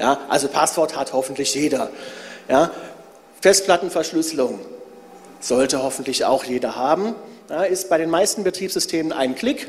[0.00, 1.90] ja, also Passwort hat hoffentlich jeder.
[2.48, 2.72] Ja.
[3.40, 4.58] Festplattenverschlüsselung
[5.40, 7.14] sollte hoffentlich auch jeder haben.
[7.70, 9.68] Ist bei den meisten Betriebssystemen ein Klick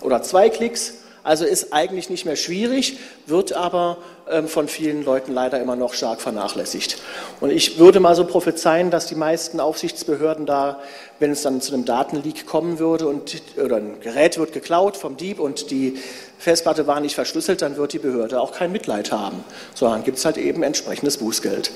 [0.00, 3.96] oder zwei Klicks also ist eigentlich nicht mehr schwierig, wird aber
[4.30, 6.98] ähm, von vielen Leuten leider immer noch stark vernachlässigt.
[7.40, 10.80] Und ich würde mal so prophezeien, dass die meisten Aufsichtsbehörden da,
[11.18, 15.16] wenn es dann zu einem Datenleak kommen würde und oder ein Gerät wird geklaut vom
[15.16, 15.98] Dieb und die
[16.38, 19.42] Festplatte war nicht verschlüsselt, dann wird die Behörde auch kein Mitleid haben,
[19.74, 21.70] sondern gibt es halt eben entsprechendes Bußgeld.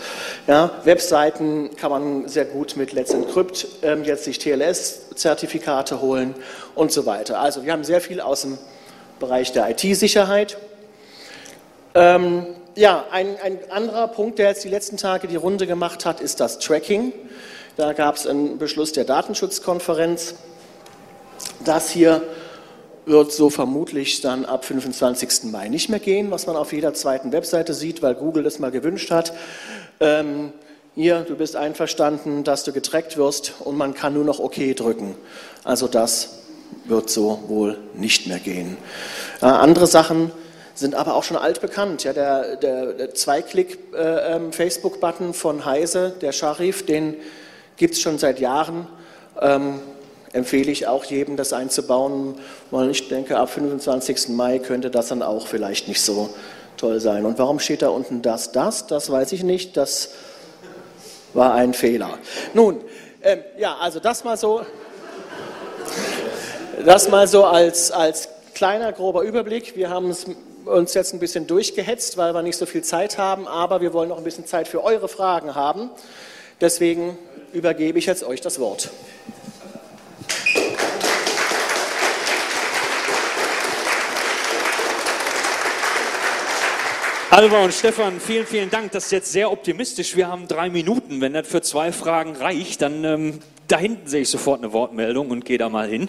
[0.47, 6.35] Ja, Webseiten kann man sehr gut mit Let's Encrypt ähm, jetzt sich TLS-Zertifikate holen
[6.75, 7.41] und so weiter.
[7.41, 8.59] Also wir haben sehr viel aus dem
[9.19, 10.59] Bereich der IT-Sicherheit.
[11.95, 16.21] Ähm, ja, ein, ein, anderer Punkt, der jetzt die letzten Tage die Runde gemacht hat,
[16.21, 17.13] ist das Tracking.
[17.77, 20.35] Da gab es einen Beschluss der Datenschutzkonferenz.
[21.65, 22.23] Das hier
[23.07, 25.45] wird so vermutlich dann ab 25.
[25.45, 28.71] Mai nicht mehr gehen, was man auf jeder zweiten Webseite sieht, weil Google das mal
[28.71, 29.33] gewünscht hat.
[30.01, 30.53] Ähm,
[30.95, 35.15] hier, du bist einverstanden, dass du getrackt wirst und man kann nur noch OK drücken.
[35.65, 36.41] Also das
[36.85, 38.77] wird so wohl nicht mehr gehen.
[39.41, 40.33] Äh, andere Sachen
[40.75, 42.05] sind aber auch schon altbekannt.
[42.05, 47.17] Ja, der, der, der Zweiklick-Facebook-Button äh, ähm, von Heise, der Scharif, den
[47.77, 48.87] gibt es schon seit Jahren.
[49.41, 49.81] Ähm,
[50.33, 52.37] empfehle ich auch jedem, das einzubauen.
[52.71, 54.31] Weil ich denke, ab 25.
[54.31, 56.31] Mai könnte das dann auch vielleicht nicht so
[56.77, 57.27] toll sein.
[57.27, 58.87] Und warum steht da unten das, das?
[58.87, 59.77] Das weiß ich nicht.
[59.77, 60.11] Das
[61.35, 62.19] war ein Fehler.
[62.55, 62.81] Nun,
[63.23, 64.63] ähm, ja, also das mal so,
[66.85, 69.77] das mal so als, als kleiner, grober Überblick.
[69.77, 70.15] Wir haben
[70.65, 74.09] uns jetzt ein bisschen durchgehetzt, weil wir nicht so viel Zeit haben, aber wir wollen
[74.09, 75.91] noch ein bisschen Zeit für eure Fragen haben.
[76.61, 77.17] Deswegen
[77.53, 78.91] übergebe ich jetzt euch das Wort.
[87.31, 88.91] Alva und Stefan, vielen, vielen Dank.
[88.93, 90.17] Das ist jetzt sehr optimistisch.
[90.17, 91.21] Wir haben drei Minuten.
[91.21, 95.31] Wenn das für zwei Fragen reicht, dann ähm, da hinten sehe ich sofort eine Wortmeldung
[95.31, 96.09] und gehe da mal hin.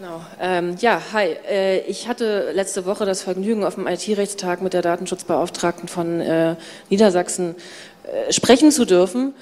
[0.00, 0.20] Genau.
[0.40, 1.34] Ähm, ja, hi.
[1.50, 6.54] Äh, ich hatte letzte Woche das Vergnügen, auf dem IT-Rechtstag mit der Datenschutzbeauftragten von äh,
[6.88, 7.56] Niedersachsen
[8.04, 9.34] äh, sprechen zu dürfen.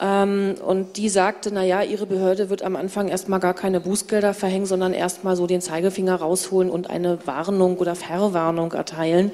[0.00, 4.34] Ähm, und die sagte, na ja, ihre Behörde wird am Anfang erstmal gar keine Bußgelder
[4.34, 9.30] verhängen, sondern erstmal so den Zeigefinger rausholen und eine Warnung oder Verwarnung erteilen.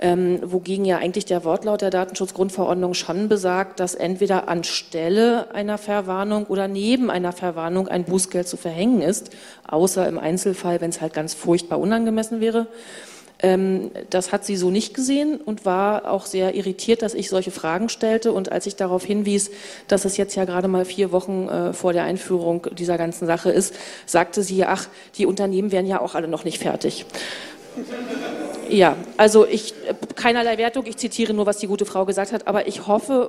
[0.00, 6.46] Ähm, wogegen ja eigentlich der Wortlaut der Datenschutzgrundverordnung schon besagt, dass entweder anstelle einer Verwarnung
[6.46, 9.30] oder neben einer Verwarnung ein Bußgeld zu verhängen ist,
[9.66, 12.66] außer im Einzelfall, wenn es halt ganz furchtbar unangemessen wäre.
[13.40, 17.50] Ähm, das hat sie so nicht gesehen und war auch sehr irritiert, dass ich solche
[17.50, 18.32] Fragen stellte.
[18.32, 19.50] Und als ich darauf hinwies,
[19.88, 23.50] dass es jetzt ja gerade mal vier Wochen äh, vor der Einführung dieser ganzen Sache
[23.50, 23.74] ist,
[24.06, 27.06] sagte sie, ach, die Unternehmen wären ja auch alle noch nicht fertig.
[28.70, 29.74] Ja, also ich,
[30.14, 33.28] keinerlei Wertung, ich zitiere nur, was die gute Frau gesagt hat, aber ich hoffe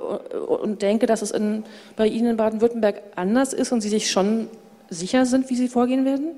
[0.60, 1.64] und denke, dass es in,
[1.96, 4.48] bei Ihnen in Baden-Württemberg anders ist und Sie sich schon
[4.88, 6.36] sicher sind, wie Sie vorgehen werden?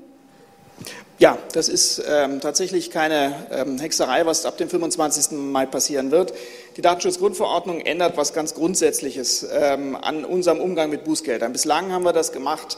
[1.19, 5.37] Ja, das ist ähm, tatsächlich keine ähm, Hexerei, was ab dem 25.
[5.37, 6.33] Mai passieren wird.
[6.77, 11.51] Die Datenschutzgrundverordnung ändert was ganz Grundsätzliches ähm, an unserem Umgang mit Bußgeldern.
[11.51, 12.77] Bislang haben wir das gemacht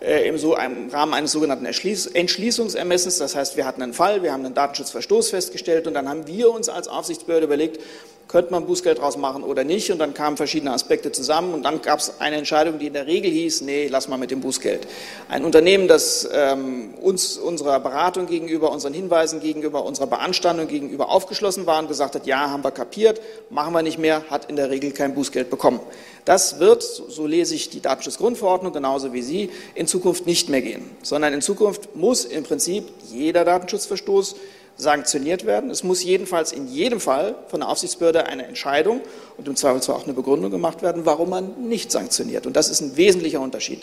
[0.00, 3.18] äh, im, so, im, Rahmen eines sogenannten Entschließ Entschließungsermessens.
[3.18, 6.50] Das heißt, wir hatten einen Fall, wir haben einen Datenschutzverstoß festgestellt und dann haben wir
[6.50, 7.80] uns als Aufsichtsbehörde überlegt,
[8.28, 9.90] könnte man Bußgeld draus machen oder nicht.
[9.90, 13.06] Und dann kamen verschiedene Aspekte zusammen und dann gab es eine Entscheidung, die in der
[13.06, 14.86] Regel hieß, nee, lass mal mit dem Bußgeld.
[15.28, 21.66] Ein Unternehmen, das ähm, uns unserer Beratung gegenüber, unseren Hinweisen gegenüber, unserer Beanstandung gegenüber aufgeschlossen
[21.66, 24.70] war und gesagt hat, ja, haben wir kapiert, machen wir nicht mehr, hat in der
[24.70, 25.80] Regel kein Bußgeld bekommen.
[26.24, 30.84] Das wird, so lese ich die Datenschutzgrundverordnung genauso wie Sie, in Zukunft nicht mehr gehen,
[31.02, 34.36] sondern in Zukunft muss im Prinzip jeder Datenschutzverstoß
[34.76, 35.70] sanktioniert werden.
[35.70, 39.00] Es muss jedenfalls in jedem Fall von der Aufsichtsbehörde eine Entscheidung
[39.36, 42.46] und im Zweifelsfall auch eine Begründung gemacht werden, warum man nicht sanktioniert.
[42.46, 43.82] Und das ist ein wesentlicher Unterschied.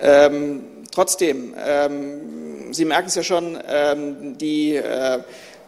[0.00, 5.20] Ähm, trotzdem, ähm, Sie merken es ja schon, ähm, die äh,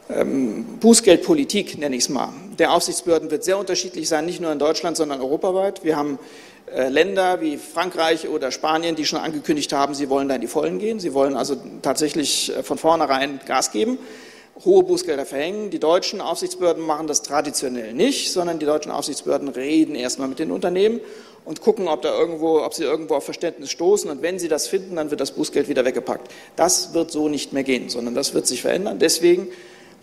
[0.09, 4.59] ähm, Bußgeldpolitik, nenne ich es mal, der Aufsichtsbehörden wird sehr unterschiedlich sein, nicht nur in
[4.59, 5.85] Deutschland, sondern europaweit.
[5.85, 6.19] Wir haben
[6.75, 10.47] äh, Länder wie Frankreich oder Spanien, die schon angekündigt haben, sie wollen da in die
[10.49, 10.99] Vollen gehen.
[10.99, 13.99] Sie wollen also tatsächlich äh, von vornherein Gas geben
[14.65, 15.71] hohe Bußgelder verhängen.
[15.71, 20.51] Die deutschen Aufsichtsbehörden machen das traditionell nicht, sondern die deutschen Aufsichtsbehörden reden erstmal mit den
[20.51, 21.01] Unternehmen
[21.45, 24.11] und gucken, ob, da irgendwo, ob sie irgendwo auf Verständnis stoßen.
[24.11, 26.31] Und wenn sie das finden, dann wird das Bußgeld wieder weggepackt.
[26.57, 28.99] Das wird so nicht mehr gehen, sondern das wird sich verändern.
[28.99, 29.49] Deswegen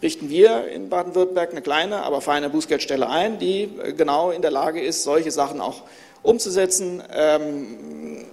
[0.01, 4.51] richten wir in Baden-Württemberg eine kleine, aber feine Bußgeldstelle ein, die äh, genau in der
[4.51, 5.83] Lage ist, solche Sachen auch
[6.21, 7.03] umzusetzen.
[7.13, 8.25] Ähm,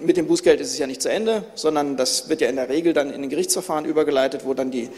[0.00, 2.68] mit dem Bußgeld ist es ja nicht zu Ende, sondern das wird ja in der
[2.68, 4.88] Regel dann in den Gerichtsverfahren übergeleitet, wo dann die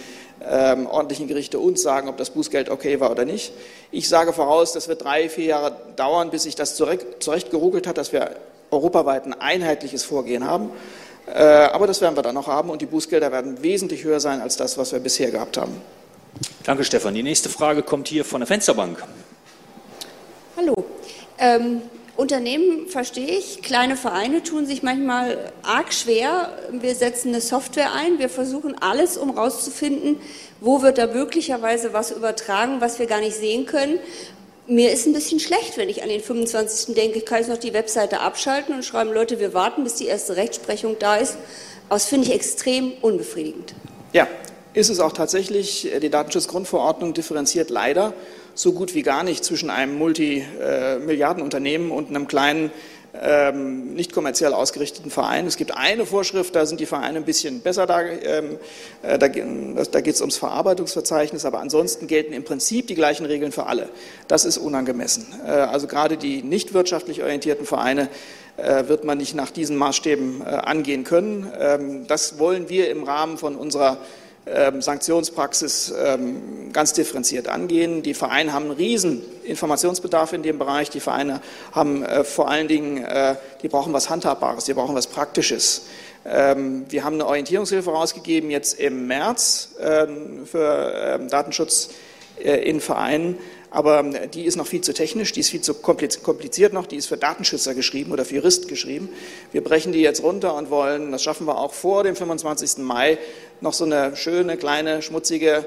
[0.48, 3.52] ähm, ordentlichen Gerichte uns sagen, ob das Bußgeld okay war oder nicht.
[3.90, 7.98] Ich sage voraus, das wird drei, vier Jahre dauern, bis sich das zurecht, zurechtgeruckelt hat,
[7.98, 8.36] dass wir
[8.70, 10.70] europaweit ein einheitliches Vorgehen haben.
[11.26, 14.40] Äh, aber das werden wir dann noch haben und die Bußgelder werden wesentlich höher sein
[14.40, 15.80] als das, was wir bisher gehabt haben.
[16.64, 17.14] Danke, Stefan.
[17.14, 19.02] Die nächste Frage kommt hier von der Fensterbank.
[20.56, 20.74] Hallo.
[21.38, 21.82] Ähm
[22.16, 26.52] Unternehmen verstehe ich, kleine Vereine tun sich manchmal arg schwer.
[26.70, 30.20] Wir setzen eine Software ein, wir versuchen alles, um herauszufinden,
[30.60, 33.98] wo wird da möglicherweise was übertragen, was wir gar nicht sehen können.
[34.66, 36.94] Mir ist ein bisschen schlecht, wenn ich an den 25.
[36.94, 40.06] denke, ich kann jetzt noch die Webseite abschalten und schreiben, Leute, wir warten, bis die
[40.06, 41.38] erste Rechtsprechung da ist.
[41.88, 43.74] Das finde ich extrem unbefriedigend.
[44.12, 44.28] Ja,
[44.74, 45.90] ist es auch tatsächlich.
[46.00, 48.14] Die Datenschutzgrundverordnung differenziert leider
[48.54, 52.70] so gut wie gar nicht zwischen einem Multimilliardenunternehmen und einem kleinen,
[53.20, 55.46] ähm, nicht kommerziell ausgerichteten Verein.
[55.46, 58.00] Es gibt eine Vorschrift, da sind die Vereine ein bisschen besser da.
[58.02, 58.58] Ähm,
[59.02, 63.66] äh, da, geht es ums Verarbeitungsverzeichnis, aber ansonsten gelten im Prinzip die gleichen Regeln für
[63.66, 63.90] alle.
[64.28, 65.26] Das ist unangemessen.
[65.46, 68.08] Äh, also gerade die nicht wirtschaftlich orientierten Vereine
[68.56, 71.50] äh, wird man nicht nach diesen Maßstäben äh, angehen können.
[71.58, 73.98] Ähm, das wollen wir im Rahmen von unserer
[74.44, 78.02] Sanktionspraxis ähm, ganz differenziert angehen.
[78.02, 80.90] Die Vereine haben einen riesen Informationsbedarf in dem Bereich.
[80.90, 85.06] Die Vereine haben äh, vor allen Dingen, äh, die brauchen was Handhabbares, die brauchen was
[85.06, 85.86] Praktisches.
[86.24, 89.70] Ähm, wir haben eine Orientierungshilfe rausgegeben jetzt im März
[90.44, 91.90] für Datenschutz
[92.38, 93.38] in Vereinen.
[93.72, 97.06] Aber die ist noch viel zu technisch, die ist viel zu kompliziert noch, die ist
[97.06, 99.08] für Datenschützer geschrieben oder für Juristen geschrieben.
[99.50, 102.78] Wir brechen die jetzt runter und wollen, das schaffen wir auch vor dem 25.
[102.78, 103.18] Mai,
[103.62, 105.64] noch so eine schöne, kleine, schmutzige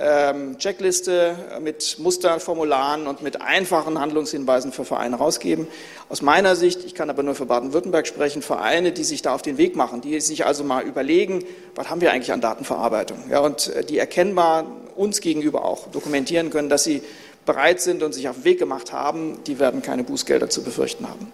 [0.00, 5.66] ähm, Checkliste mit Musterformularen und mit einfachen Handlungshinweisen für Vereine rausgeben.
[6.08, 9.42] Aus meiner Sicht, ich kann aber nur für Baden-Württemberg sprechen, Vereine, die sich da auf
[9.42, 13.18] den Weg machen, die sich also mal überlegen, was haben wir eigentlich an Datenverarbeitung?
[13.30, 17.02] Ja, und äh, die erkennbar uns gegenüber auch dokumentieren können, dass sie
[17.44, 21.08] bereit sind und sich auf den Weg gemacht haben, die werden keine Bußgelder zu befürchten
[21.08, 21.32] haben.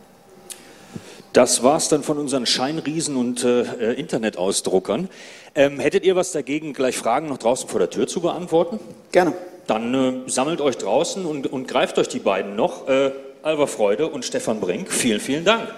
[1.33, 5.09] Das war's dann von unseren Scheinriesen und äh, Internetausdruckern.
[5.55, 8.81] Ähm, hättet ihr was dagegen, gleich Fragen noch draußen vor der Tür zu beantworten?
[9.13, 9.35] Gerne.
[9.67, 12.89] Dann äh, sammelt euch draußen und, und, greift euch die beiden noch.
[12.89, 15.69] Äh, Alva Freude und Stefan Brink, vielen, vielen Dank.